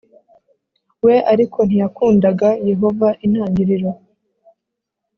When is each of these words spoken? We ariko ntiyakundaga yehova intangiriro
We 1.03 1.15
ariko 1.33 1.59
ntiyakundaga 1.67 2.49
yehova 2.69 3.07
intangiriro 3.25 3.89